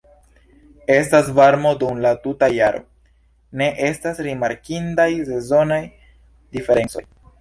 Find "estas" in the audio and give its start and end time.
0.93-1.27, 3.91-4.25